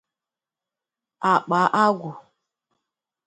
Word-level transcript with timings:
àkpà 1.31 1.59
agwụ 1.83 2.09